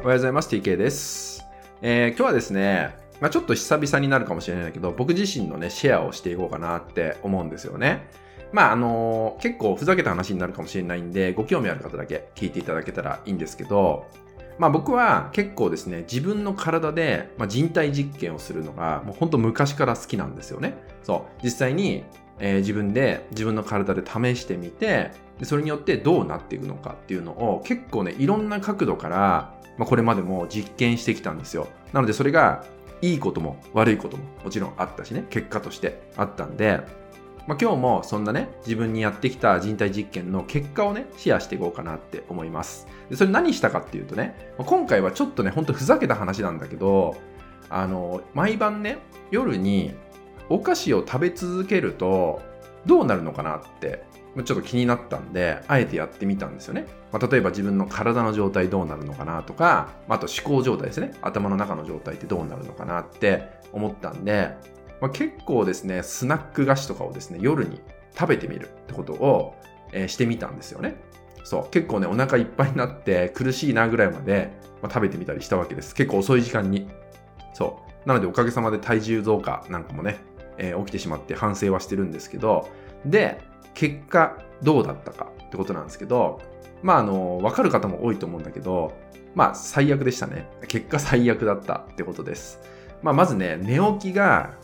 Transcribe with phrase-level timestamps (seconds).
[0.02, 0.48] はようございます。
[0.48, 1.44] TK です。
[1.82, 8.08] えー、今日はですね、まあ、ちょっと久々になるかもしれないけど、僕自身のね、シェアをしていこうかなって思うんですよね。
[8.52, 14.06] まあ、あのー、結構ふざけた話になるかもしれないんで、ご興味ある方だけ聞いていただけたらいいんですけど、
[14.56, 20.78] まあ僕は結構ですね、自分の体で、ま人体実験をするのが、もう本当昔から好きなんですよね。
[21.02, 21.40] そう。
[21.42, 22.04] 実際に、
[22.40, 25.10] えー、自分で、自分の体で試してみて、
[25.42, 31.68] それによってどうなっていくのかっていうのを結構ね、いろんな角度から、まあ、これまでも実験してきたんですよ。
[31.92, 32.64] なのでそれが
[33.00, 36.80] いいことも悪いことももちろんあったしね、結果としてあったんで、
[37.46, 42.86] まあ、今日もそんなね、自分にやってきた人体実験の結果をね、シェアしていこうかなって思います。
[43.08, 47.16] でそれ何したかっていうとね、今回はちょっとね、ほんとふざけた話なんだけど、
[47.70, 48.98] あの、毎晩ね、
[49.30, 49.94] 夜に
[50.48, 52.40] お菓子を食べ続けると
[52.86, 54.04] どうなるのかなって
[54.44, 56.86] ちょっと気になったんで、あえてやってみたんですよね。
[57.12, 61.12] まあ、例えば自分の体の状態どうなるのかなとか、あと思考状態ですね。
[61.22, 64.54] 頭の中の状態ってどうなるのかなって思ったんで、
[65.00, 67.80] まあ、結構ですね、スナック菓子とかをですね、夜に
[68.16, 69.54] 食べてみるってことを、
[69.92, 70.96] えー、してみたんですよね。
[71.44, 71.70] そう。
[71.70, 74.50] 結構ね、お腹いっぱいになって苦しいなぐらいまで、
[74.82, 75.94] まあ、食べてみたりしたわけです。
[75.94, 76.88] 結構遅い時間に。
[77.54, 78.08] そう。
[78.08, 80.18] なのでおかげさまで体重増加なんかもね、
[80.58, 82.68] えー、起きてしまって反省はしてるんですけど、
[83.06, 83.40] で、
[83.74, 86.40] 結果どうだったかってことなんですけど、
[86.82, 88.92] まああの、わかる方も多いと思うんだけど、
[89.34, 90.48] まあ最悪でしたね。
[90.68, 92.60] 結果最悪だったってことです。
[93.02, 94.54] まあまずね、寝起きが、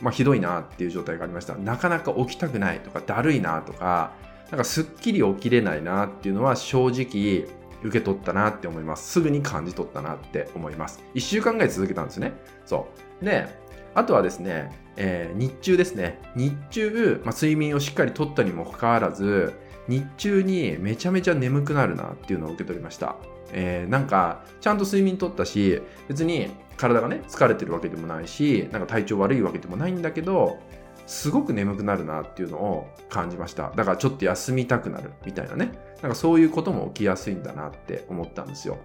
[0.00, 1.54] まあひどいなっていう状態がありました。
[1.54, 4.12] なかなか起きたくないとか、だるいなとか、
[4.50, 7.48] なんかすっきり起きれないなっていうのは正直
[7.82, 9.10] 受け取ったなって思います。
[9.10, 11.02] すぐに感じ取ったなって思います。
[11.14, 12.32] 1週間ぐらい続けたんですね。
[12.66, 12.88] そ
[13.20, 13.24] う。
[13.24, 13.48] で、
[13.94, 16.18] あとはですね、えー、日中ですね。
[16.34, 19.52] 日中、まあ、睡眠をしっかりとったにもかかわらず、
[19.88, 23.16] 日中にめちゃめちゃ眠くなるなっていうのを受け取りました。
[23.52, 30.58] えー、なんか、ちゃんと睡眠とったし、別に体がね、疲れてるわけでもないし、なんか体調悪いわけでもないんだけど、
[31.06, 33.72] すごく眠くなるなっていうのを感じました。
[33.76, 35.72] だからちょっと休みたくなるみたいなね。
[36.00, 38.78] なんかそういうことも起きやすいんだなって思ったんですよ。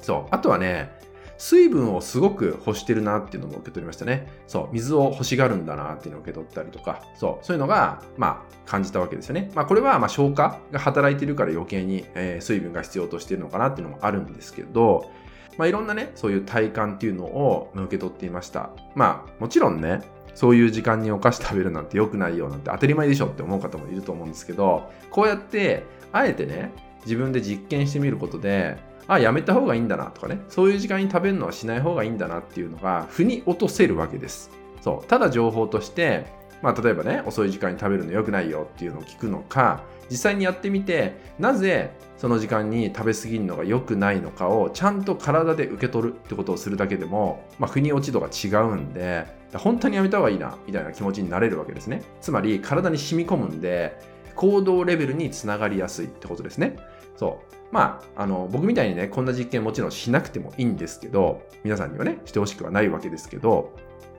[0.00, 0.34] そう。
[0.34, 0.92] あとはね、
[1.38, 4.28] 水分をすごく欲してるなっていうのも受け取りましたね。
[4.46, 9.50] そう、水を欲しがるんだなっていうのを受け取ったりとか、そう、そういうのが、まあ、感じたわけですよね。
[9.54, 15.10] まあ、これは、まあ、消化が働いてるから余計に、えー、水分が必要としてるのかなっていうのもあるんですけど、
[15.58, 18.70] まあ、いろんなね、そういう体感っていうのを受け取っていました。
[18.94, 20.00] まあ、もちろんね、
[20.34, 26.72] そういう時間にお菓子食べるなんて良くないよなんて当たり前でしょって思う方もいると思うんですけど、こうやって、あえてね、
[27.04, 28.76] 自分で実験してみることで、
[29.08, 34.50] あ、やめた方がいいんだなとかね、そういう時間に食べるのはしない方がいいんだなっていうのが、腑に落とせるわけです。
[34.80, 35.06] そう。
[35.06, 36.26] ただ情報として、
[36.62, 52.02] まあ、例えばね、遅い時間に食べるの良くないよっていうのを聞くのか、実際にやってみて、なぜその時間に食べ過ぎるのが良くないのかをちゃんと体で受け取るってことをするだけでも、まあ、腑に落ち度が違うんで、本当にやめた方がいいな、みたいな気持ちになれるわけですね。
[52.20, 53.98] つまり、体に染み込むんで、
[54.34, 56.76] 行動レベルにつながりやすいってことですね。
[57.16, 57.56] そう。
[57.72, 63.72] まあ、あの、僕みたいにね、こんな実験もちろんしなくてもいいんですけど、皆さんにはね、してほしくはないわけですけど、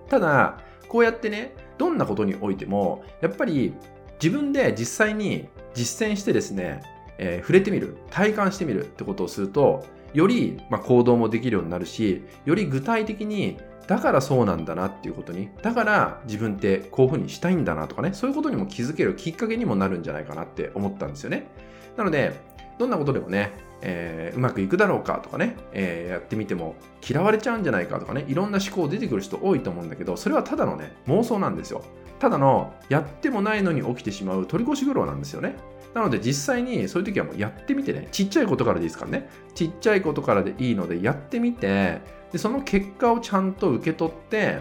[0.10, 3.74] ただ、こうやってね、どんなことにおいても、やっぱり
[4.22, 6.82] 自分で実際に実践してですね、
[7.18, 13.58] えー、触れてみる、体感してみるってことをすると、より、まあ、行動もできるようになるし、より具体的に、
[13.88, 21.48] だからそうなんだなっていうことに、だから自分ってこういうふうにしたいんだなとかね、そういうことにも気づけるきっかけにもなるんじゃないかなって思ったんですよね。
[21.96, 22.34] なので、
[22.78, 23.52] どんなことでもね、
[23.82, 26.76] えー、うまくいくだろうかとかね、えー、やってみても
[27.08, 31.84] 嫌われちゃうんじゃないかとかね、いろんな思考出てくる人多いと思うんだけど、それはただのね、妄想なんですよ。
[32.20, 35.56] ただの、やってもないのに起きてしまう取り越し苦労なんですよね。
[35.94, 42.02] なので実際にそういう時はもうやってみてね、ちっちゃいことからでいいですからね、ちっちゃいことからでいいのでやってみて、
[42.32, 44.60] でその結果をちゃんと受け取って、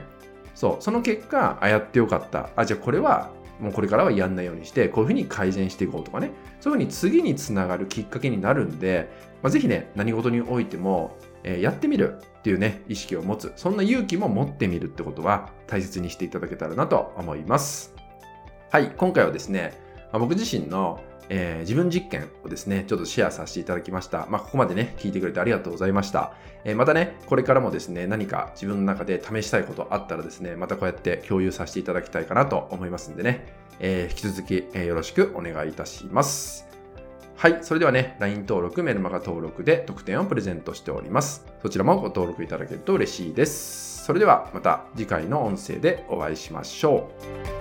[0.54, 2.48] そう、その結果、あ、やってよかった。
[2.56, 3.30] あ、じゃあこれは
[3.60, 6.30] もうこれからはやんないようにして、こういうふうに改善していこうとかね、
[6.60, 9.08] そういうふうに次につながるきっかけになるんで、
[9.42, 17.94] まあ、ぜひね、何事においても、えー、やってみるっていうね、意識を持つ、そんな勇気も持ってみるってことは大切にしていただけたらなと思います。
[18.70, 19.72] はい、今回はですね、
[20.12, 24.26] まあ、僕自身のえー、自分実験をですね、ちょっとシェアさせていただきました。
[24.30, 26.34] まあ、ここまでね、聞いてくれてありがとうございました。
[26.64, 33.46] えー、またね、これからもですね、何か自分の中で試したいことあったらですね、またこうやって共有させていただきたいかなと思いますんでね、
[33.80, 36.66] えー、引き続き、えよろしくお願いいたします。
[37.36, 37.58] はい。
[37.60, 41.44] それではね、LINE 登録、メルマガ登録で特典をプレゼントしております。
[41.62, 44.04] そちらもご登録いただけると嬉しいです。
[44.04, 47.10] それではまた次回の音声でお会いしましょ
[47.52, 47.55] う。